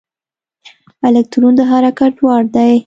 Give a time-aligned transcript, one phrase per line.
[1.07, 2.71] الکترون د حرکت وړ دی.